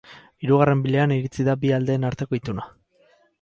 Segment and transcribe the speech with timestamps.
[0.45, 2.67] Hirugarren bileran iritsi da bi aldeen arteko ituna.